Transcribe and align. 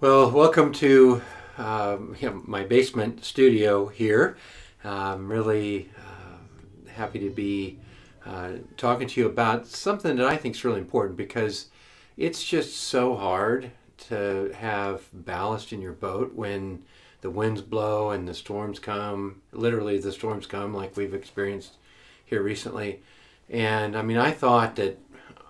Well, 0.00 0.30
welcome 0.30 0.72
to 0.74 1.22
um, 1.56 2.14
my 2.46 2.62
basement 2.62 3.24
studio 3.24 3.88
here. 3.88 4.36
I'm 4.84 5.28
really 5.28 5.90
uh, 5.98 6.90
happy 6.92 7.18
to 7.18 7.30
be 7.30 7.80
uh, 8.24 8.58
talking 8.76 9.08
to 9.08 9.20
you 9.20 9.26
about 9.26 9.66
something 9.66 10.14
that 10.14 10.24
I 10.24 10.36
think 10.36 10.54
is 10.54 10.64
really 10.64 10.78
important 10.78 11.16
because 11.16 11.66
it's 12.16 12.44
just 12.44 12.76
so 12.76 13.16
hard 13.16 13.72
to 14.06 14.52
have 14.56 15.08
ballast 15.12 15.72
in 15.72 15.82
your 15.82 15.94
boat 15.94 16.32
when 16.32 16.84
the 17.20 17.30
winds 17.30 17.60
blow 17.60 18.12
and 18.12 18.28
the 18.28 18.34
storms 18.34 18.78
come. 18.78 19.42
Literally, 19.50 19.98
the 19.98 20.12
storms 20.12 20.46
come 20.46 20.72
like 20.72 20.96
we've 20.96 21.12
experienced 21.12 21.74
here 22.24 22.44
recently. 22.44 23.02
And 23.50 23.96
I 23.96 24.02
mean, 24.02 24.18
I 24.18 24.30
thought 24.30 24.76
that 24.76 24.96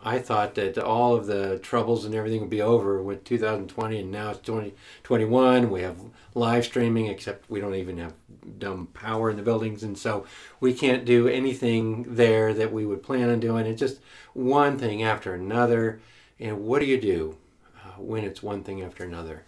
I 0.05 0.21
thought 0.21 0.55
that 0.55 0.79
all 0.79 1.17
of 1.17 1.27
the 1.27 1.59
troubles 1.59 2.05
and 2.05 2.15
everything 2.15 2.41
would 2.41 2.51
be 2.51 2.63
over 2.63 3.03
with 3.03 3.25
2020, 3.25 4.01
and 4.01 4.11
now 4.11 4.31
it's 4.31 4.41
2021. 4.41 5.71
We 5.71 5.83
have 5.83 6.01
live 6.35 6.65
streaming, 6.65 7.07
except 7.07 7.51
we 7.51 7.61
don't 7.61 7.75
even 7.75 7.99
have 7.99 8.15
dumb 8.59 8.89
power 8.95 9.29
in 9.29 9.37
the 9.37 9.43
buildings, 9.43 9.83
and 9.83 9.99
so 9.99 10.25
we 10.61 10.73
can't 10.73 11.05
do 11.05 11.27
anything 11.27 12.05
there 12.15 12.55
that 12.55 12.73
we 12.73 12.87
would 12.87 13.03
plan 13.03 13.29
on 13.29 13.41
doing. 13.41 13.67
It's 13.67 13.81
just 13.81 14.01
one 14.35 14.79
thing 14.79 15.03
after 15.03 15.35
another. 15.35 16.01
And 16.39 16.65
what 16.65 16.79
do 16.79 16.87
you 16.87 17.01
do 17.01 17.37
uh, 17.85 18.01
when 18.01 18.25
it's 18.25 18.43
one 18.43 18.63
thing 18.63 18.83
after 18.83 19.05
another? 19.05 19.43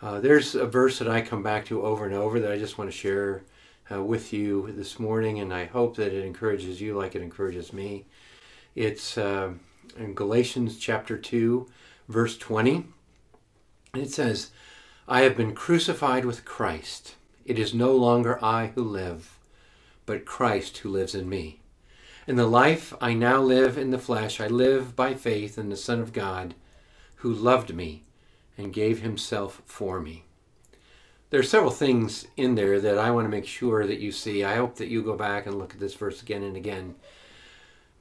Uh, 0.00 0.20
there's 0.20 0.54
a 0.54 0.66
verse 0.66 0.98
that 0.98 1.08
I 1.08 1.20
come 1.20 1.42
back 1.42 1.66
to 1.66 1.82
over 1.82 2.04
and 2.04 2.14
over 2.14 2.38
that 2.40 2.52
I 2.52 2.58
just 2.58 2.78
want 2.78 2.90
to 2.90 2.96
share 2.96 3.42
uh, 3.90 4.02
with 4.02 4.32
you 4.32 4.72
this 4.72 5.00
morning, 5.00 5.40
and 5.40 5.52
I 5.52 5.64
hope 5.64 5.96
that 5.96 6.12
it 6.12 6.24
encourages 6.24 6.80
you 6.80 6.96
like 6.96 7.16
it 7.16 7.22
encourages 7.22 7.72
me. 7.72 8.06
It's 8.74 9.18
uh, 9.18 9.52
in 9.96 10.14
Galatians 10.14 10.78
chapter 10.78 11.16
2, 11.16 11.68
verse 12.08 12.36
20. 12.38 12.86
And 13.94 14.02
it 14.02 14.10
says, 14.10 14.50
I 15.08 15.22
have 15.22 15.36
been 15.36 15.54
crucified 15.54 16.24
with 16.24 16.44
Christ. 16.44 17.16
It 17.44 17.58
is 17.58 17.74
no 17.74 17.94
longer 17.94 18.42
I 18.42 18.72
who 18.74 18.82
live, 18.84 19.38
but 20.06 20.24
Christ 20.24 20.78
who 20.78 20.88
lives 20.88 21.14
in 21.14 21.28
me. 21.28 21.60
In 22.26 22.36
the 22.36 22.46
life 22.46 22.94
I 23.00 23.14
now 23.14 23.40
live 23.40 23.76
in 23.76 23.90
the 23.90 23.98
flesh, 23.98 24.40
I 24.40 24.46
live 24.46 24.94
by 24.94 25.14
faith 25.14 25.58
in 25.58 25.70
the 25.70 25.76
Son 25.76 26.00
of 26.00 26.12
God, 26.12 26.54
who 27.16 27.32
loved 27.32 27.74
me 27.74 28.04
and 28.56 28.72
gave 28.72 29.00
himself 29.00 29.60
for 29.66 30.00
me. 30.00 30.24
There 31.30 31.40
are 31.40 31.44
several 31.44 31.70
things 31.70 32.26
in 32.36 32.54
there 32.54 32.80
that 32.80 32.98
I 32.98 33.10
want 33.10 33.24
to 33.24 33.30
make 33.30 33.46
sure 33.46 33.86
that 33.86 34.00
you 34.00 34.12
see. 34.12 34.44
I 34.44 34.56
hope 34.56 34.76
that 34.76 34.88
you 34.88 35.02
go 35.02 35.16
back 35.16 35.46
and 35.46 35.58
look 35.58 35.74
at 35.74 35.80
this 35.80 35.94
verse 35.94 36.22
again 36.22 36.42
and 36.42 36.56
again 36.56 36.94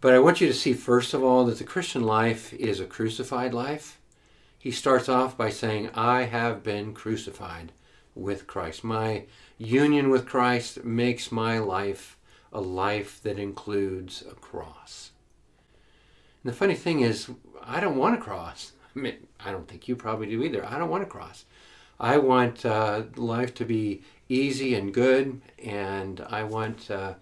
but 0.01 0.13
I 0.13 0.19
want 0.19 0.41
you 0.41 0.47
to 0.47 0.53
see, 0.53 0.73
first 0.73 1.13
of 1.13 1.23
all, 1.23 1.45
that 1.45 1.59
the 1.59 1.63
Christian 1.63 2.03
life 2.03 2.53
is 2.53 2.79
a 2.79 2.85
crucified 2.85 3.53
life. 3.53 3.99
He 4.57 4.71
starts 4.71 5.07
off 5.07 5.37
by 5.37 5.51
saying, 5.51 5.91
I 5.93 6.23
have 6.23 6.63
been 6.63 6.93
crucified 6.93 7.71
with 8.15 8.47
Christ. 8.47 8.83
My 8.83 9.25
union 9.57 10.09
with 10.09 10.25
Christ 10.25 10.83
makes 10.83 11.31
my 11.31 11.59
life 11.59 12.17
a 12.51 12.59
life 12.59 13.21
that 13.23 13.39
includes 13.39 14.23
a 14.29 14.33
cross. 14.33 15.11
And 16.43 16.51
the 16.51 16.57
funny 16.57 16.75
thing 16.75 17.01
is, 17.01 17.29
I 17.61 17.79
don't 17.79 17.97
want 17.97 18.15
a 18.15 18.21
cross. 18.21 18.73
I 18.95 18.99
mean, 18.99 19.27
I 19.39 19.51
don't 19.51 19.67
think 19.67 19.87
you 19.87 19.95
probably 19.95 20.27
do 20.27 20.43
either. 20.43 20.65
I 20.65 20.77
don't 20.77 20.89
want 20.89 21.03
a 21.03 21.07
cross. 21.07 21.45
I 21.99 22.17
want 22.17 22.65
uh, 22.65 23.03
life 23.15 23.53
to 23.55 23.65
be 23.65 24.01
easy 24.27 24.73
and 24.73 24.91
good, 24.91 25.41
and 25.63 26.19
I 26.27 26.43
want 26.43 26.89
uh, 26.89 27.13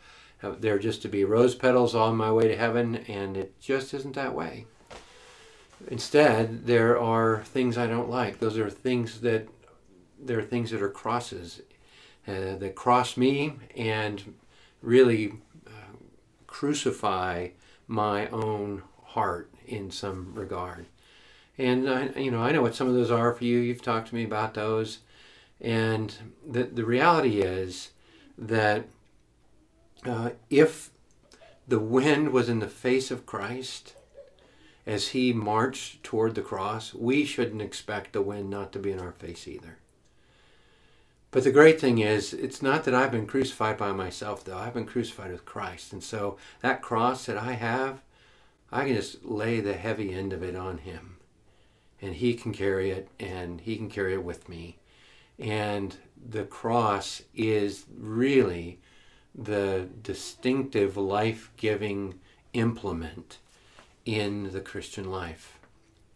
there 0.41 0.79
just 0.79 1.01
to 1.01 1.09
be 1.09 1.23
rose 1.23 1.55
petals 1.55 1.95
on 1.95 2.15
my 2.15 2.31
way 2.31 2.47
to 2.47 2.55
heaven, 2.55 2.97
and 3.07 3.35
it 3.35 3.59
just 3.59 3.93
isn't 3.93 4.15
that 4.15 4.33
way. 4.33 4.65
Instead, 5.87 6.65
there 6.65 6.99
are 6.99 7.43
things 7.43 7.77
I 7.77 7.87
don't 7.87 8.09
like. 8.09 8.39
Those 8.39 8.57
are 8.57 8.69
things 8.69 9.21
that 9.21 9.47
there 10.21 10.39
are 10.39 10.43
things 10.43 10.71
that 10.71 10.81
are 10.81 10.89
crosses 10.89 11.61
uh, 12.27 12.55
that 12.57 12.75
cross 12.75 13.15
me 13.15 13.53
and 13.75 14.35
really 14.81 15.33
uh, 15.65 15.95
crucify 16.47 17.47
my 17.87 18.27
own 18.27 18.83
heart 19.03 19.49
in 19.65 19.89
some 19.89 20.33
regard. 20.35 20.85
And 21.57 21.89
I, 21.89 22.07
you 22.17 22.31
know, 22.31 22.41
I 22.41 22.51
know 22.51 22.61
what 22.61 22.75
some 22.75 22.87
of 22.87 22.93
those 22.93 23.11
are 23.11 23.33
for 23.33 23.45
you. 23.45 23.57
You've 23.57 23.81
talked 23.81 24.09
to 24.09 24.15
me 24.15 24.23
about 24.23 24.53
those, 24.53 24.99
and 25.59 26.13
the 26.47 26.63
the 26.63 26.85
reality 26.85 27.41
is 27.41 27.91
that 28.37 28.85
uh, 30.05 30.31
if 30.49 30.91
the 31.67 31.79
wind 31.79 32.29
was 32.31 32.49
in 32.49 32.59
the 32.59 32.67
face 32.67 33.11
of 33.11 33.25
Christ 33.25 33.95
as 34.85 35.09
he 35.09 35.33
marched 35.33 36.03
toward 36.03 36.35
the 36.35 36.41
cross, 36.41 36.93
we 36.93 37.25
shouldn't 37.25 37.61
expect 37.61 38.13
the 38.13 38.21
wind 38.21 38.49
not 38.49 38.71
to 38.71 38.79
be 38.79 38.91
in 38.91 38.99
our 38.99 39.11
face 39.11 39.47
either. 39.47 39.77
But 41.31 41.43
the 41.43 41.51
great 41.51 41.79
thing 41.79 41.99
is, 41.99 42.33
it's 42.33 42.61
not 42.61 42.85
that 42.85 42.95
I've 42.95 43.11
been 43.11 43.27
crucified 43.27 43.77
by 43.77 43.91
myself, 43.91 44.43
though. 44.43 44.57
I've 44.57 44.73
been 44.73 44.87
crucified 44.87 45.31
with 45.31 45.45
Christ. 45.45 45.93
And 45.93 46.03
so 46.03 46.37
that 46.61 46.81
cross 46.81 47.27
that 47.27 47.37
I 47.37 47.51
have, 47.51 48.01
I 48.71 48.85
can 48.85 48.95
just 48.95 49.23
lay 49.23 49.59
the 49.59 49.73
heavy 49.73 50.11
end 50.11 50.33
of 50.33 50.41
it 50.41 50.55
on 50.55 50.79
him. 50.79 51.17
And 52.01 52.15
he 52.15 52.33
can 52.33 52.51
carry 52.51 52.89
it, 52.89 53.09
and 53.19 53.61
he 53.61 53.75
can 53.75 53.89
carry 53.89 54.13
it 54.13 54.23
with 54.23 54.49
me. 54.49 54.79
And 55.37 55.95
the 56.17 56.45
cross 56.45 57.21
is 57.35 57.85
really 57.95 58.79
the 59.35 59.87
distinctive 60.01 60.97
life 60.97 61.51
giving 61.57 62.19
implement 62.53 63.37
in 64.05 64.51
the 64.51 64.61
Christian 64.61 65.11
life. 65.11 65.59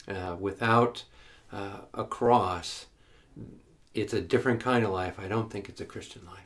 Uh, 0.08 0.36
without 0.40 1.04
uh, 1.52 1.82
a 1.94 2.04
cross, 2.04 2.88
it's 3.94 4.14
a 4.14 4.22
different 4.22 4.60
kind 4.60 4.84
of 4.84 4.92
life. 4.92 5.20
I 5.20 5.28
don't 5.28 5.52
think 5.52 5.70
it's 5.70 5.82
a 5.82 5.86
Christian 5.86 6.26
life. 6.26 6.40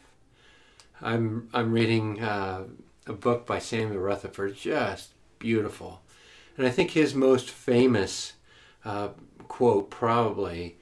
I'm, 1.01 1.49
I'm 1.53 1.71
reading 1.71 2.21
uh, 2.21 2.65
a 3.05 3.13
book 3.13 3.45
by 3.45 3.59
Samuel 3.59 4.01
Rutherford, 4.01 4.55
just 4.55 5.11
beautiful. 5.39 6.01
And 6.57 6.65
I 6.65 6.69
think 6.69 6.91
his 6.91 7.15
most 7.15 7.49
famous 7.49 8.33
uh, 8.83 9.09
quote 9.47 9.89
probably 9.89 10.77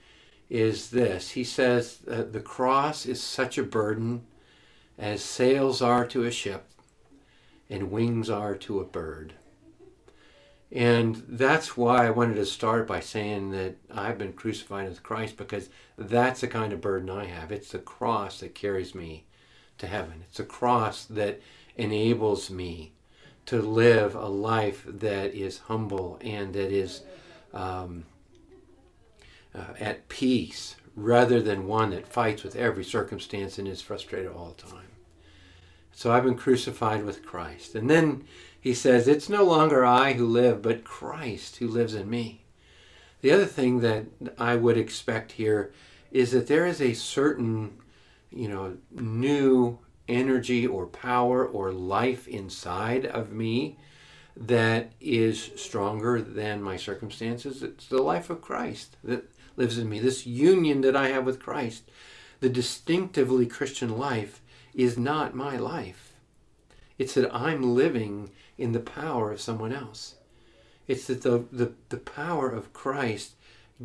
is 0.50 0.90
this. 0.90 1.32
He 1.32 1.44
says, 1.44 1.98
The 1.98 2.42
cross 2.44 3.06
is 3.06 3.22
such 3.22 3.58
a 3.58 3.64
burden 3.64 4.26
as 4.98 5.24
sails 5.24 5.82
are 5.82 6.06
to 6.08 6.24
a 6.24 6.32
ship 6.32 6.70
and 7.70 7.92
wings 7.92 8.30
are 8.30 8.56
to 8.56 8.80
a 8.80 8.86
bird. 8.86 9.34
And 10.72 11.24
that's 11.28 11.78
why 11.78 12.06
I 12.06 12.12
wanted 12.12 12.36
to 12.36 12.46
start 12.46 12.88
by 12.88 13.00
saying 13.00 13.52
that 13.52 13.78
I've 13.92 14.18
been 14.18 14.34
crucified 14.34 14.90
with 14.90 15.04
Christ 15.04 15.38
because 15.38 15.70
that's 15.98 16.42
the 16.42 16.48
kind 16.48 16.74
of 16.74 16.82
burden 16.82 17.10
I 17.10 17.26
have. 17.26 17.52
It's 17.52 17.72
the 17.72 17.80
cross 17.80 18.40
that 18.40 18.56
carries 18.56 18.96
me 18.96 19.26
to 19.78 19.88
heaven. 19.88 20.24
It's 20.28 20.38
the 20.38 20.44
cross 20.44 21.06
that 21.06 21.42
enables 21.76 22.50
me 22.50 22.94
to 23.46 23.62
live 23.62 24.16
a 24.16 24.28
life 24.28 24.84
that 24.88 25.34
is 25.34 25.60
humble 25.60 26.18
and 26.22 26.54
that 26.54 26.72
is 26.72 27.02
um, 27.54 28.06
uh, 29.54 29.74
at 29.80 30.10
peace 30.10 30.76
rather 30.96 31.42
than 31.42 31.68
one 31.68 31.90
that 31.92 32.08
fights 32.08 32.44
with 32.44 32.56
every 32.56 32.84
circumstance 32.84 33.58
and 33.58 33.68
is 33.68 33.82
frustrated 33.82 34.32
all 34.32 34.56
the 34.56 34.64
time. 34.70 34.88
So 35.92 36.12
I've 36.12 36.24
been 36.24 36.36
crucified 36.36 37.06
with 37.06 37.26
Christ. 37.26 37.76
And 37.76 37.90
then 37.90 38.26
he 38.60 38.74
says, 38.74 39.08
It's 39.08 39.30
no 39.30 39.44
longer 39.44 39.86
I 39.86 40.14
who 40.14 40.26
live, 40.26 40.62
but 40.62 40.84
Christ 40.84 41.58
who 41.58 41.68
lives 41.68 41.94
in 41.94 42.10
me. 42.10 42.44
The 43.22 43.32
other 43.32 43.46
thing 43.46 43.80
that 43.80 44.06
I 44.38 44.56
would 44.56 44.78
expect 44.78 45.34
here 45.34 45.74
is 46.12 46.32
that 46.32 46.48
there 46.48 46.66
is 46.66 46.82
a 46.82 46.94
certain, 46.94 47.78
you 48.30 48.48
know, 48.48 48.78
new 48.92 49.80
energy 50.08 50.68
or 50.68 50.86
power 50.86 51.46
or 51.46 51.72
life 51.72 52.28
inside 52.28 53.06
of 53.06 53.32
me 53.32 53.78
that 54.38 54.92
is 55.00 55.52
stronger 55.56 56.22
than 56.22 56.62
my 56.62 56.78
circumstances. 56.78 57.64
It's 57.64 57.88
the 57.88 58.02
life 58.02 58.30
of 58.30 58.42
Christ 58.42 58.98
that 59.04 59.30
lives 59.56 59.78
in 59.78 59.90
me, 59.90 60.00
this 60.00 60.26
union 60.26 60.82
that 60.82 60.96
I 60.96 61.10
have 61.10 61.26
with 61.26 61.42
Christ. 61.42 61.84
The 62.40 62.50
distinctively 62.50 63.46
Christian 63.46 63.98
life 63.98 64.42
is 64.74 64.98
not 64.98 65.36
my 65.36 65.58
life. 65.58 66.14
It's 66.98 67.14
that 67.14 67.34
I'm 67.34 67.76
living 67.76 68.32
in 68.58 68.72
the 68.72 68.80
power 68.80 69.32
of 69.32 69.42
someone 69.42 69.74
else. 69.74 70.16
It's 70.88 71.08
that 71.08 71.24
the, 71.24 71.46
the, 71.52 71.74
the 71.90 71.98
power 71.98 72.50
of 72.50 72.74
Christ 72.74 73.36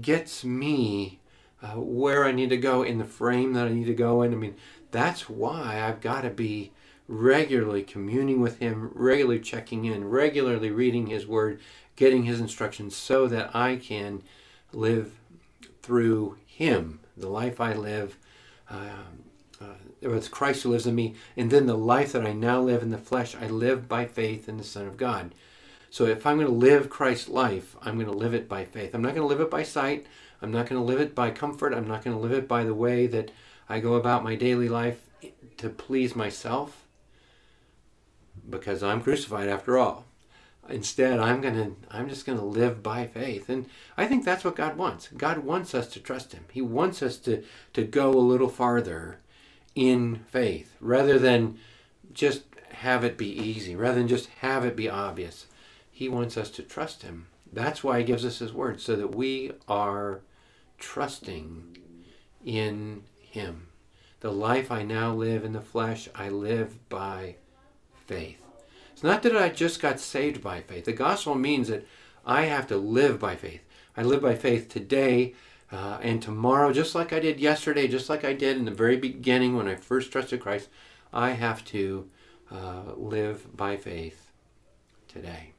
gets 0.01 0.45
me 0.45 1.21
uh, 1.63 1.73
where 1.73 2.25
I 2.25 2.33
need 2.33 2.51
to 2.51 2.57
go 2.57 2.83
in 2.83 2.99
the 2.99 3.05
frame 3.05 3.53
that 3.55 3.67
I 3.67 3.73
need 3.73 3.87
to 3.87 3.95
go 3.95 4.23
in. 4.23 4.33
I 4.33 4.37
mean, 4.37 4.57
that's 4.91 5.29
why 5.29 5.81
I've 5.83 6.01
got 6.01 6.23
to 6.23 6.31
be 6.31 6.73
regularly 7.09 7.83
communing 7.83 8.41
with 8.41 8.59
Him, 8.59 8.91
regularly 8.95 9.41
checking 9.41 9.85
in, 9.85 10.09
regularly 10.09 10.71
reading 10.71 11.09
His 11.09 11.27
Word, 11.27 11.61
getting 11.97 12.25
His 12.25 12.41
instructions 12.41 12.97
so 12.97 13.27
that 13.29 13.55
I 13.55 13.77
can 13.77 14.23
live 14.73 15.19
through 15.83 16.37
Him. 16.47 17.01
The 17.17 17.29
life 17.29 17.61
I 17.61 17.75
live 17.75 18.17
um, 18.71 19.25
uh, 19.61 19.75
it's 20.03 20.29
Christ 20.29 20.63
who 20.63 20.71
lives 20.71 20.87
in 20.87 20.95
me, 20.95 21.15
and 21.37 21.51
then 21.51 21.67
the 21.67 21.77
life 21.77 22.13
that 22.13 22.25
I 22.25 22.33
now 22.33 22.61
live 22.61 22.83
in 22.83 22.91
the 22.91 22.99
flesh, 22.99 23.35
I 23.35 23.47
live 23.47 23.89
by 23.89 24.07
faith 24.07 24.49
in 24.49 24.57
the 24.57 24.65
Son 24.65 24.87
of 24.87 24.97
God. 24.97 25.35
So 25.91 26.07
if 26.07 26.25
I'm 26.25 26.37
going 26.37 26.47
to 26.47 26.53
live 26.53 26.89
Christ's 26.89 27.29
life, 27.29 27.77
I'm 27.83 27.97
going 27.97 28.07
to 28.07 28.13
live 28.13 28.33
it 28.33 28.49
by 28.49 28.65
faith. 28.65 28.95
I'm 28.95 29.03
not 29.03 29.15
going 29.15 29.23
to 29.23 29.29
live 29.29 29.41
it 29.41 29.51
by 29.51 29.65
sight. 29.65 30.07
I'm 30.41 30.53
not 30.53 30.67
going 30.67 30.81
to 30.81 30.87
live 30.87 31.01
it 31.01 31.15
by 31.15 31.31
comfort. 31.31 31.75
I'm 31.75 31.89
not 31.89 32.05
going 32.05 32.17
to 32.17 32.23
live 32.23 32.33
it 32.33 32.49
by 32.49 32.65
the 32.65 32.75
way 32.75 33.07
that 33.09 33.33
I 33.69 33.81
go 33.81 33.95
about 33.95 34.25
my 34.25 34.37
daily 34.37 34.69
life 34.69 35.01
to 35.59 35.69
please 35.69 36.17
myself 36.17 36.87
because 38.49 38.83
I'm 38.83 39.03
crucified 39.03 39.49
after 39.49 39.77
all. 39.77 40.07
Instead, 40.69 41.19
I'm 41.19 41.41
going 41.41 41.55
to 41.55 41.77
I'm 41.91 42.09
just 42.09 42.27
going 42.27 42.39
to 42.39 42.45
live 42.45 42.83
by 42.83 43.07
faith. 43.07 43.49
And 43.49 43.67
I 43.97 44.07
think 44.07 44.25
that's 44.25 44.45
what 44.45 44.57
God 44.57 44.77
wants. 44.77 45.09
God 45.09 45.39
wants 45.39 45.75
us 45.75 45.89
to 45.89 46.01
trust 46.01 46.33
him. 46.33 46.45
He 46.53 46.63
wants 46.63 47.03
us 47.03 47.17
to 47.19 47.43
to 47.73 47.83
go 47.83 48.11
a 48.11 48.21
little 48.21 48.49
farther 48.49 49.21
in 49.75 50.17
faith 50.29 50.77
rather 50.81 51.19
than 51.19 51.59
just 52.13 52.43
have 52.73 53.05
it 53.05 53.19
be 53.19 53.31
easy, 53.31 53.77
rather 53.77 53.99
than 53.99 54.09
just 54.09 54.29
have 54.41 54.65
it 54.65 54.77
be 54.77 54.89
obvious. 54.89 55.47
He 55.91 56.09
wants 56.09 56.37
us 56.37 56.51
to 56.53 56.63
trust 56.63 57.03
him. 57.03 57.27
That's 57.53 57.83
why 57.83 57.99
he 57.99 58.05
gives 58.05 58.25
us 58.25 58.39
his 58.39 58.53
word 58.53 58.81
so 58.81 58.97
that 58.97 59.15
we 59.15 59.53
are 59.69 60.21
trusting 60.79 61.77
in 62.45 63.03
him. 63.19 63.69
The 64.21 64.33
life 64.33 64.71
I 64.71 64.83
now 64.83 65.15
live 65.15 65.45
in 65.45 65.53
the 65.53 65.61
flesh, 65.61 66.09
I 66.15 66.29
live 66.29 66.89
by 66.89 67.37
faith. 68.07 68.50
It's 69.01 69.05
not 69.07 69.23
that 69.23 69.35
I 69.35 69.49
just 69.49 69.81
got 69.81 69.99
saved 69.99 70.43
by 70.43 70.61
faith. 70.61 70.85
The 70.85 70.93
gospel 70.93 71.35
means 71.35 71.69
that 71.69 71.87
I 72.27 72.43
have 72.43 72.67
to 72.67 72.77
live 72.77 73.19
by 73.19 73.35
faith. 73.35 73.63
I 73.97 74.03
live 74.03 74.21
by 74.21 74.35
faith 74.35 74.69
today 74.69 75.33
uh, 75.73 75.99
and 76.03 76.21
tomorrow, 76.21 76.71
just 76.71 76.95
like 76.95 77.11
I 77.11 77.19
did 77.19 77.41
yesterday, 77.41 77.89
just 77.89 78.11
like 78.11 78.27
I 78.27 78.35
did 78.35 78.59
in 78.59 78.67
the 78.67 78.71
very 78.71 78.99
beginning 78.99 79.57
when 79.57 79.67
I 79.67 79.77
first 79.77 80.13
trusted 80.13 80.43
Christ. 80.43 80.69
I 81.15 81.31
have 81.31 81.65
to 81.65 82.11
uh, 82.51 82.93
live 82.95 83.57
by 83.57 83.79
faith 83.79 84.33
today. 85.09 85.55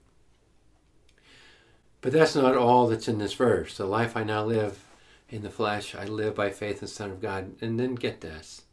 But 2.02 2.12
that's 2.12 2.36
not 2.36 2.56
all 2.56 2.86
that's 2.86 3.08
in 3.08 3.18
this 3.18 3.34
verse. 3.34 3.76
The 3.76 3.88
life 3.88 4.16
I 4.16 4.24
now 4.24 4.46
live 4.46 4.86
in 5.30 5.42
the 5.42 5.50
flesh, 5.50 5.96
I 5.96 6.06
live 6.06 6.36
by 6.36 6.52
faith 6.52 6.76
in 6.76 6.82
the 6.82 6.88
Son 6.88 7.10
of 7.10 7.20
God. 7.20 7.56
And 7.60 7.80
then 7.80 7.96
get 7.96 8.22
this 8.22 8.66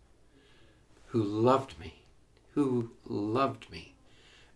who 1.06 1.22
loved 1.22 1.80
me, 1.80 2.02
who 2.50 2.90
loved 3.06 3.70
me 3.70 3.94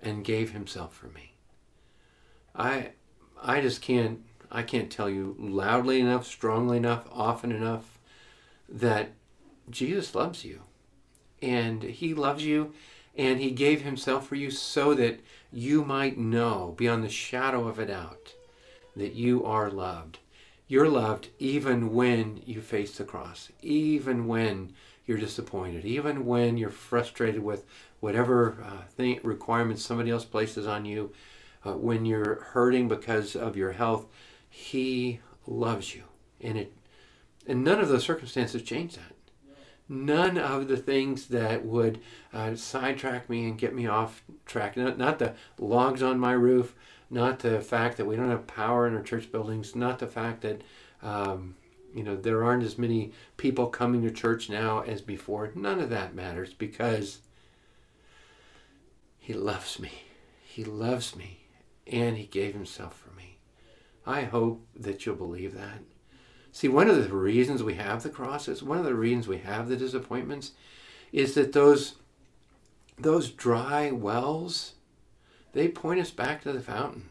and 0.02 0.25
gave 0.25 0.52
himself 0.52 0.94
for 0.94 1.06
me. 1.08 1.34
I 2.54 2.90
I 3.40 3.60
just 3.60 3.81
can't 3.81 4.20
I 4.50 4.62
can't 4.62 4.90
tell 4.90 5.08
you 5.08 5.37
loudly 5.38 6.00
enough, 6.00 6.26
strongly 6.26 6.76
enough, 6.76 7.06
often 7.10 7.52
enough 7.52 7.99
that 8.69 9.12
Jesus 9.70 10.14
loves 10.14 10.44
you. 10.44 10.62
And 11.40 11.82
he 11.82 12.14
loves 12.14 12.44
you 12.44 12.72
and 13.16 13.40
he 13.40 13.50
gave 13.50 13.82
himself 13.82 14.26
for 14.26 14.37
you 14.37 14.50
so 14.50 14.94
that 14.94 15.20
you 15.52 15.84
might 15.84 16.19
know 16.19 16.75
beyond 16.76 17.05
the 17.05 17.08
shadow 17.08 17.66
of 17.66 17.78
a 17.78 17.87
doubt 17.87 18.34
that 18.96 19.14
you 19.14 19.44
are 19.44 19.70
loved. 19.70 20.19
You're 20.69 20.88
loved 20.88 21.28
even 21.38 21.93
when 21.93 22.43
you 22.46 22.60
face 22.60 22.96
the 22.96 23.05
cross, 23.05 23.50
even 23.60 24.26
when 24.26 24.72
you're 25.06 25.19
disappointed, 25.19 25.84
even 25.84 26.26
when 26.26 26.56
you're 26.56 26.70
frustrated 26.70 27.43
with 27.43 27.64
whatever 28.00 28.56
uh, 28.64 28.82
thing, 28.90 29.20
requirements 29.22 29.84
somebody 29.84 30.10
else 30.10 30.25
places 30.25 30.66
on 30.66 30.84
you, 30.84 31.12
uh, 31.64 31.72
when 31.72 32.04
you're 32.04 32.43
hurting 32.52 32.88
because 32.88 33.37
of 33.37 33.56
your 33.56 33.72
health, 33.72 34.06
He 34.49 35.20
loves 35.46 35.94
you, 35.94 36.02
and 36.40 36.58
it, 36.58 36.72
and 37.46 37.64
none 37.64 37.81
of 37.81 37.88
those 37.88 38.04
circumstances 38.04 38.62
change 38.62 38.94
that. 38.94 39.12
None 39.88 40.38
of 40.38 40.69
the 40.69 40.76
things 40.76 41.26
that 41.26 41.64
would 41.64 42.00
uh, 42.32 42.55
sidetrack 42.55 43.28
me 43.28 43.44
and 43.44 43.58
get 43.58 43.75
me 43.75 43.87
off 43.87 44.22
track. 44.46 44.76
Not, 44.76 44.96
not 44.96 45.19
the 45.19 45.34
logs 45.58 46.02
on 46.02 46.19
my 46.19 46.32
roof, 46.32 46.75
not 47.10 47.40
the 47.40 47.60
fact 47.60 47.96
that 47.96 48.06
we 48.06 48.16
don't 48.16 48.31
have 48.31 48.46
power 48.46 48.87
in 48.87 48.94
our 48.94 49.02
church 49.02 49.31
buildings, 49.31 49.76
not 49.76 49.98
the 49.98 50.06
fact 50.06 50.43
that 50.43 50.62
um, 51.02 51.56
you 51.94 52.03
know 52.03 52.17
there 52.17 52.44
aren't 52.44 52.65
as 52.65 52.79
many 52.79 53.12
people 53.37 53.67
coming 53.67 54.03
to 54.03 54.11
church 54.11 54.49
now 54.49 54.81
as 54.81 55.00
before. 55.00 55.53
None 55.55 55.81
of 55.81 55.91
that 55.91 56.15
matters 56.15 56.55
because 56.55 57.19
He 59.19 59.33
loves 59.33 59.79
me. 59.79 59.93
He 60.44 60.65
loves 60.65 61.17
me, 61.17 61.47
and 61.87 62.17
He 62.17 62.27
gave 62.27 62.55
Himself 62.55 62.97
for 62.99 63.15
me. 63.17 63.39
I 64.06 64.23
hope 64.23 64.67
that 64.75 65.06
you'll 65.06 65.17
believe 65.17 65.55
that. 65.55 65.81
See, 66.50 66.69
one 66.69 66.91
of 66.91 67.03
the 67.03 67.15
reasons 67.15 67.62
we 67.62 67.75
have 67.75 68.03
the 68.03 68.11
crosses, 68.11 68.62
one 68.62 68.79
of 68.79 68.85
the 68.85 68.94
reasons 68.94 69.27
we 69.27 69.39
have 69.39 69.69
the 69.69 69.77
disappointments, 69.77 70.53
is 71.12 71.35
that 71.35 71.53
those 71.53 71.97
those 72.99 73.31
dry 73.31 73.91
wells 73.91 74.75
they 75.53 75.69
point 75.69 76.00
us 76.00 76.11
back 76.11 76.43
to 76.43 76.53
the 76.53 76.61
fountain. 76.61 77.09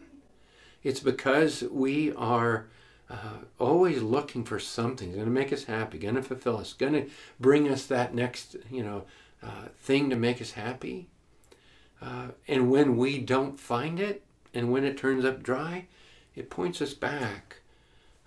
It's 0.83 0.99
because 0.99 1.63
we 1.63 2.11
are 2.13 2.67
uh, 3.11 3.39
always 3.59 4.01
looking 4.01 4.43
for 4.43 4.57
something 4.57 5.11
going 5.11 5.25
to 5.25 5.31
make 5.31 5.51
us 5.51 5.65
happy, 5.65 5.97
going 5.97 6.15
to 6.15 6.21
fulfill 6.21 6.57
us, 6.57 6.73
going 6.73 6.93
to 6.93 7.09
bring 7.39 7.67
us 7.67 7.85
that 7.87 8.15
next, 8.15 8.55
you 8.69 8.81
know, 8.81 9.03
uh, 9.43 9.67
thing 9.79 10.09
to 10.09 10.15
make 10.15 10.41
us 10.41 10.51
happy. 10.51 11.07
Uh, 12.01 12.29
and 12.47 12.71
when 12.71 12.95
we 12.95 13.17
don't 13.17 13.59
find 13.59 13.99
it, 13.99 14.23
and 14.53 14.71
when 14.71 14.85
it 14.85 14.97
turns 14.97 15.25
up 15.25 15.43
dry, 15.43 15.87
it 16.35 16.49
points 16.49 16.81
us 16.81 16.93
back 16.93 17.57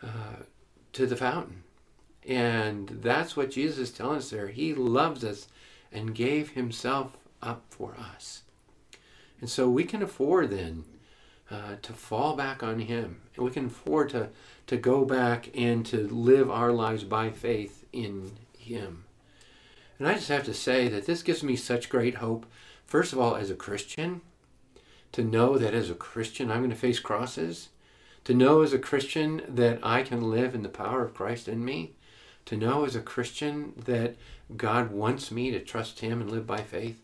uh, 0.02 0.42
to 0.92 1.06
the 1.06 1.16
fountain. 1.16 1.62
And 2.26 2.88
that's 3.02 3.36
what 3.36 3.50
Jesus 3.50 3.78
is 3.78 3.90
telling 3.90 4.18
us 4.18 4.30
there. 4.30 4.48
He 4.48 4.74
loves 4.74 5.24
us 5.24 5.48
and 5.92 6.14
gave 6.14 6.50
himself 6.50 7.16
up 7.42 7.62
for 7.70 7.94
us. 7.98 8.42
And 9.40 9.48
so 9.48 9.68
we 9.68 9.84
can 9.84 10.02
afford 10.02 10.50
then 10.50 10.84
uh, 11.50 11.76
to 11.82 11.92
fall 11.92 12.36
back 12.36 12.62
on 12.62 12.80
Him. 12.80 13.20
And 13.36 13.44
we 13.44 13.50
can 13.50 13.66
afford 13.66 14.10
to, 14.10 14.30
to 14.66 14.76
go 14.76 15.04
back 15.04 15.50
and 15.54 15.84
to 15.86 16.08
live 16.08 16.50
our 16.50 16.72
lives 16.72 17.04
by 17.04 17.30
faith 17.30 17.84
in 17.92 18.32
Him. 18.58 19.04
And 19.98 20.08
I 20.08 20.14
just 20.14 20.28
have 20.28 20.44
to 20.44 20.54
say 20.54 20.88
that 20.88 21.06
this 21.06 21.22
gives 21.22 21.42
me 21.42 21.56
such 21.56 21.88
great 21.88 22.16
hope. 22.16 22.46
First 22.86 23.12
of 23.12 23.18
all, 23.18 23.36
as 23.36 23.50
a 23.50 23.54
Christian, 23.54 24.22
to 25.12 25.22
know 25.22 25.58
that 25.58 25.74
as 25.74 25.90
a 25.90 25.94
Christian 25.94 26.50
I'm 26.50 26.58
going 26.58 26.70
to 26.70 26.76
face 26.76 26.98
crosses. 26.98 27.68
To 28.24 28.34
know 28.34 28.62
as 28.62 28.72
a 28.72 28.78
Christian 28.78 29.42
that 29.48 29.78
I 29.82 30.02
can 30.02 30.30
live 30.30 30.54
in 30.54 30.62
the 30.62 30.68
power 30.68 31.04
of 31.04 31.14
Christ 31.14 31.46
in 31.46 31.64
me. 31.64 31.92
To 32.46 32.56
know 32.56 32.84
as 32.84 32.96
a 32.96 33.00
Christian 33.00 33.74
that 33.84 34.16
God 34.56 34.90
wants 34.90 35.30
me 35.30 35.50
to 35.50 35.60
trust 35.60 36.00
Him 36.00 36.20
and 36.20 36.30
live 36.30 36.46
by 36.46 36.58
faith 36.58 37.00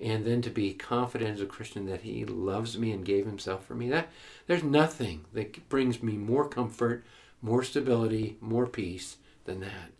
and 0.00 0.24
then 0.24 0.42
to 0.42 0.50
be 0.50 0.72
confident 0.72 1.34
as 1.34 1.40
a 1.40 1.46
Christian 1.46 1.86
that 1.86 2.02
He 2.02 2.24
loves 2.24 2.78
me 2.78 2.92
and 2.92 3.04
gave 3.04 3.26
Himself 3.26 3.64
for 3.64 3.74
me. 3.74 3.88
That 3.88 4.08
there's 4.46 4.62
nothing 4.62 5.24
that 5.32 5.68
brings 5.68 6.02
me 6.02 6.14
more 6.14 6.48
comfort, 6.48 7.04
more 7.42 7.62
stability, 7.62 8.36
more 8.40 8.66
peace 8.66 9.16
than 9.44 9.60
that. 9.60 9.92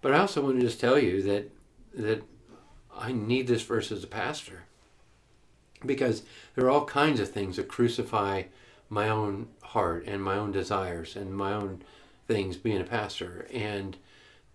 But 0.00 0.14
I 0.14 0.18
also 0.18 0.42
want 0.42 0.56
to 0.56 0.66
just 0.66 0.80
tell 0.80 0.98
you 0.98 1.22
that 1.22 1.50
that 1.94 2.22
I 2.96 3.12
need 3.12 3.46
this 3.46 3.62
verse 3.62 3.90
as 3.92 4.04
a 4.04 4.08
pastor 4.08 4.64
because 5.84 6.22
there 6.54 6.66
are 6.66 6.70
all 6.70 6.84
kinds 6.84 7.20
of 7.20 7.30
things 7.30 7.56
that 7.56 7.68
crucify 7.68 8.44
my 8.88 9.08
own 9.08 9.48
heart 9.62 10.04
and 10.06 10.22
my 10.22 10.36
own 10.36 10.50
desires 10.50 11.14
and 11.14 11.34
my 11.34 11.52
own 11.52 11.82
things 12.26 12.56
being 12.56 12.80
a 12.80 12.84
pastor 12.84 13.46
and 13.52 13.96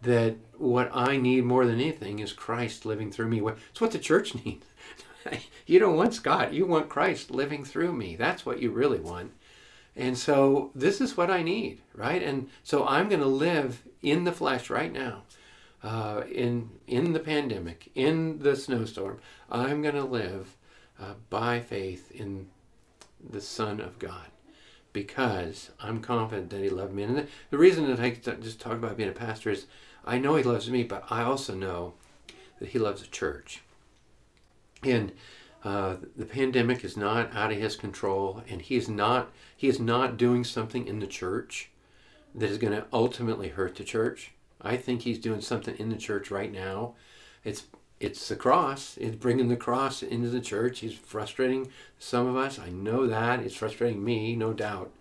that 0.04 0.36
what 0.58 0.90
I 0.94 1.18
need 1.18 1.44
more 1.44 1.66
than 1.66 1.80
anything 1.80 2.20
is 2.20 2.34
Christ 2.34 2.86
living 2.86 3.12
through 3.12 3.28
me. 3.28 3.42
It's 3.72 3.82
what 3.82 3.92
the 3.92 4.00
church 4.00 4.36
needs. 4.46 4.66
you 5.66 5.80
don't 5.80 5.96
want 5.96 6.14
Scott, 6.14 6.54
you 6.54 6.66
want 6.66 6.90
Christ 6.90 7.32
living 7.32 7.64
through 7.64 7.94
me. 7.94 8.16
That's 8.16 8.46
what 8.46 8.62
you 8.62 8.72
really 8.72 9.00
want. 9.00 9.32
And 9.96 10.18
so 10.18 10.72
this 10.74 11.00
is 11.00 11.18
what 11.18 11.30
I 11.30 11.44
need, 11.44 11.82
right? 11.94 12.22
And 12.22 12.50
so 12.64 12.86
I'm 12.88 13.10
going 13.10 13.22
to 13.22 13.28
live 13.28 13.84
in 14.02 14.24
the 14.24 14.32
flesh 14.32 14.70
right 14.70 14.92
now, 14.92 15.24
uh, 15.84 16.24
in 16.32 16.70
in 16.88 17.14
the 17.14 17.20
pandemic, 17.20 17.92
in 17.94 18.40
the 18.40 18.56
snowstorm. 18.56 19.20
I'm 19.52 19.82
going 19.82 19.96
to 19.96 20.04
live 20.04 20.58
uh, 21.00 21.14
by 21.30 21.60
faith 21.60 22.12
in 22.12 22.48
the 23.28 23.42
Son 23.42 23.80
of 23.80 24.00
God, 24.00 24.28
because 24.94 25.70
I'm 25.80 26.02
confident 26.02 26.50
that 26.50 26.62
He 26.62 26.70
loved 26.70 26.94
me. 26.94 27.04
And 27.04 27.28
the, 27.52 27.58
reason 27.58 27.88
that 27.88 28.00
I 28.00 28.10
just 28.10 28.60
talk 28.60 28.74
about 28.74 28.98
being 28.98 29.10
a 29.10 29.14
pastor 29.14 29.52
is 29.52 29.68
I 30.06 30.18
know 30.18 30.36
He 30.36 30.44
loves 30.44 30.70
me, 30.70 30.84
but 30.84 31.06
I 31.10 31.24
also 31.24 31.56
know 31.56 31.94
that 32.60 32.70
He 32.70 32.80
loves 32.80 33.02
the 33.02 33.08
church. 33.08 33.62
And 34.84 35.14
uh, 35.64 35.96
the 36.18 36.26
pandemic 36.26 36.84
is 36.84 36.98
not 36.98 37.34
out 37.34 37.52
of 37.52 37.58
his 37.58 37.76
control, 37.76 38.44
and 38.50 38.62
he 38.62 38.76
is 38.76 38.90
not 38.90 39.32
he 39.56 39.68
is 39.68 39.80
not 39.80 40.18
doing 40.18 40.44
something 40.44 40.88
in 40.88 41.00
the 41.00 41.08
church 41.08 41.70
that 42.36 42.50
is 42.50 42.58
going 42.58 42.74
to 42.74 42.86
ultimately 42.92 43.50
hurt 43.50 43.76
the 43.76 43.84
church. 43.84 44.32
I 44.62 44.76
think 44.76 45.02
he's 45.02 45.20
doing 45.20 45.42
something 45.42 45.76
in 45.78 45.90
the 45.90 45.98
church 45.98 46.30
right 46.30 46.52
now. 46.52 46.96
It's 47.46 47.64
it's 48.00 48.28
the 48.28 48.36
cross. 48.36 48.98
It's 48.98 49.16
bringing 49.16 49.48
the 49.48 49.56
cross 49.56 50.04
into 50.04 50.28
the 50.28 50.42
church. 50.42 50.80
He's 50.80 50.94
frustrating 50.94 51.70
some 51.98 52.28
of 52.28 52.36
us. 52.36 52.60
I 52.60 52.70
know 52.70 53.08
that. 53.08 53.40
It's 53.40 53.56
frustrating 53.56 54.04
me, 54.04 54.36
no 54.36 54.52
doubt. 54.52 54.92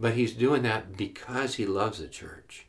But 0.00 0.14
he's 0.14 0.32
doing 0.32 0.62
that 0.62 0.96
because 0.96 1.54
he 1.54 1.66
loves 1.66 2.00
the 2.00 2.08
church. 2.08 2.66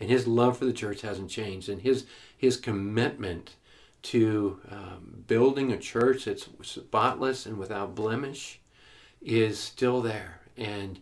And 0.00 0.10
his 0.10 0.26
love 0.26 0.58
for 0.58 0.64
the 0.64 0.72
church 0.72 1.02
hasn't 1.02 1.30
changed. 1.30 1.68
And 1.68 1.82
his 1.82 2.06
his 2.36 2.56
commitment 2.56 3.56
to 4.00 4.60
um, 4.70 5.24
building 5.26 5.72
a 5.72 5.78
church 5.78 6.24
that's 6.26 6.48
spotless 6.62 7.46
and 7.46 7.58
without 7.58 7.96
blemish 7.96 8.60
is 9.20 9.58
still 9.58 10.00
there. 10.00 10.40
And 10.56 11.00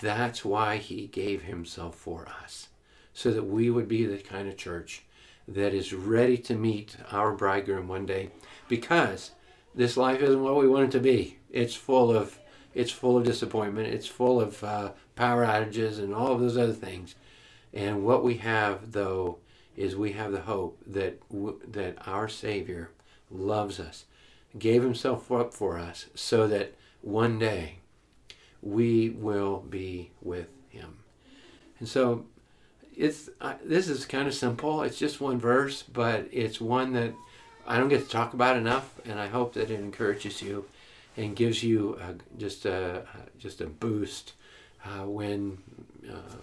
That's 0.00 0.44
why 0.44 0.76
he 0.76 1.06
gave 1.06 1.42
himself 1.42 1.96
for 1.96 2.28
us, 2.42 2.68
so 3.12 3.30
that 3.32 3.44
we 3.44 3.70
would 3.70 3.88
be 3.88 4.06
the 4.06 4.18
kind 4.18 4.48
of 4.48 4.56
church 4.56 5.02
that 5.46 5.74
is 5.74 5.92
ready 5.92 6.38
to 6.38 6.54
meet 6.54 6.96
our 7.10 7.32
bridegroom 7.32 7.88
one 7.88 8.06
day, 8.06 8.30
because 8.68 9.32
this 9.74 9.96
life 9.96 10.22
isn't 10.22 10.42
what 10.42 10.56
we 10.56 10.68
want 10.68 10.86
it 10.86 10.90
to 10.92 11.00
be. 11.00 11.38
It's 11.50 11.74
full 11.74 12.14
of 12.14 12.38
it's 12.72 12.90
full 12.90 13.16
of 13.16 13.24
disappointment. 13.24 13.94
It's 13.94 14.06
full 14.06 14.40
of 14.40 14.64
uh, 14.64 14.92
power 15.14 15.44
outages 15.46 15.98
and 15.98 16.12
all 16.12 16.32
of 16.32 16.40
those 16.40 16.56
other 16.56 16.72
things. 16.72 17.14
And 17.74 18.04
what 18.04 18.22
we 18.22 18.36
have, 18.36 18.92
though, 18.92 19.38
is 19.76 19.96
we 19.96 20.12
have 20.12 20.30
the 20.30 20.42
hope 20.42 20.78
that 20.86 21.28
w- 21.28 21.60
that 21.66 21.98
our 22.06 22.28
Savior 22.28 22.90
loves 23.30 23.80
us, 23.80 24.04
gave 24.56 24.82
Himself 24.82 25.30
up 25.32 25.52
for 25.52 25.76
us, 25.76 26.06
so 26.14 26.46
that 26.46 26.74
one 27.02 27.38
day 27.38 27.78
we 28.62 29.10
will 29.10 29.58
be 29.68 30.12
with 30.22 30.48
Him. 30.68 30.98
And 31.80 31.88
so, 31.88 32.26
it's 32.96 33.28
uh, 33.40 33.54
this 33.64 33.88
is 33.88 34.06
kind 34.06 34.28
of 34.28 34.34
simple. 34.34 34.82
It's 34.82 34.98
just 34.98 35.20
one 35.20 35.40
verse, 35.40 35.82
but 35.82 36.28
it's 36.30 36.60
one 36.60 36.92
that 36.92 37.12
I 37.66 37.78
don't 37.78 37.88
get 37.88 38.04
to 38.04 38.08
talk 38.08 38.34
about 38.34 38.56
enough, 38.56 39.00
and 39.04 39.18
I 39.18 39.26
hope 39.26 39.54
that 39.54 39.70
it 39.70 39.80
encourages 39.80 40.40
you 40.40 40.66
and 41.16 41.34
gives 41.34 41.64
you 41.64 41.98
just 42.38 42.66
a 42.66 43.02
just 43.38 43.60
a 43.60 43.66
boost 43.66 44.34
uh, 44.84 45.06
when 45.06 45.58
uh, 46.08 46.36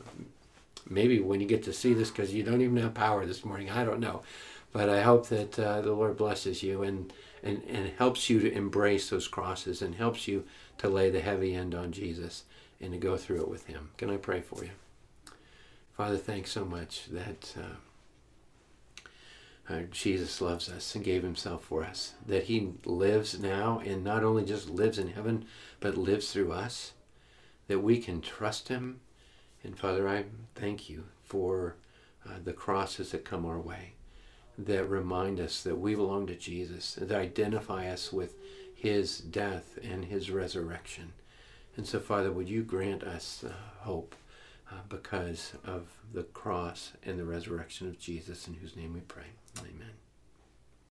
maybe 0.89 1.19
when 1.19 1.41
you 1.41 1.47
get 1.47 1.63
to 1.63 1.73
see 1.73 1.93
this 1.93 2.09
because 2.09 2.33
you 2.33 2.43
don't 2.43 2.61
even 2.61 2.77
have 2.77 2.93
power 2.93 3.25
this 3.25 3.45
morning. 3.45 3.69
I 3.69 3.83
don't 3.83 3.99
know, 3.99 4.23
but 4.71 4.89
I 4.89 5.01
hope 5.01 5.27
that 5.27 5.57
uh, 5.59 5.81
the 5.81 5.93
Lord 5.93 6.17
blesses 6.17 6.63
you 6.63 6.83
and, 6.83 7.11
and 7.43 7.63
and 7.67 7.91
helps 7.97 8.29
you 8.29 8.39
to 8.39 8.51
embrace 8.51 9.09
those 9.09 9.27
crosses 9.27 9.81
and 9.81 9.95
helps 9.95 10.27
you 10.27 10.45
to 10.77 10.89
lay 10.89 11.09
the 11.09 11.21
heavy 11.21 11.55
end 11.55 11.75
on 11.75 11.91
Jesus 11.91 12.43
and 12.79 12.91
to 12.93 12.97
go 12.97 13.17
through 13.17 13.41
it 13.41 13.49
with 13.49 13.67
Him. 13.67 13.91
Can 13.97 14.09
I 14.09 14.17
pray 14.17 14.41
for 14.41 14.63
you, 14.63 14.71
Father? 15.95 16.17
Thanks 16.17 16.51
so 16.51 16.65
much 16.65 17.05
that. 17.11 17.53
Uh, 17.57 17.75
uh, 19.69 19.83
Jesus 19.89 20.41
loves 20.41 20.69
us 20.69 20.95
and 20.95 21.03
gave 21.03 21.23
himself 21.23 21.63
for 21.63 21.83
us. 21.83 22.13
That 22.25 22.45
he 22.45 22.73
lives 22.83 23.39
now 23.39 23.81
and 23.85 24.03
not 24.03 24.23
only 24.23 24.43
just 24.43 24.69
lives 24.69 24.97
in 24.97 25.09
heaven, 25.09 25.45
but 25.79 25.97
lives 25.97 26.31
through 26.31 26.51
us. 26.51 26.93
That 27.67 27.79
we 27.79 27.99
can 27.99 28.21
trust 28.21 28.67
him. 28.67 28.99
And 29.63 29.77
Father, 29.77 30.07
I 30.07 30.25
thank 30.55 30.89
you 30.89 31.05
for 31.23 31.75
uh, 32.27 32.35
the 32.43 32.53
crosses 32.53 33.11
that 33.11 33.25
come 33.25 33.45
our 33.45 33.59
way, 33.59 33.93
that 34.57 34.85
remind 34.85 35.39
us 35.39 35.63
that 35.63 35.79
we 35.79 35.95
belong 35.95 36.27
to 36.27 36.35
Jesus, 36.35 36.95
that 36.95 37.11
identify 37.11 37.87
us 37.87 38.11
with 38.11 38.35
his 38.75 39.19
death 39.19 39.77
and 39.83 40.05
his 40.05 40.31
resurrection. 40.31 41.13
And 41.77 41.87
so, 41.87 41.99
Father, 41.99 42.31
would 42.31 42.49
you 42.49 42.63
grant 42.63 43.03
us 43.03 43.43
uh, 43.47 43.51
hope 43.81 44.15
uh, 44.71 44.75
because 44.89 45.53
of 45.65 45.87
the 46.13 46.23
cross 46.23 46.93
and 47.05 47.19
the 47.19 47.25
resurrection 47.25 47.87
of 47.87 47.99
Jesus, 47.99 48.47
in 48.47 48.55
whose 48.55 48.75
name 48.75 48.93
we 48.93 49.01
pray. 49.01 49.25
Amen. 49.59 50.00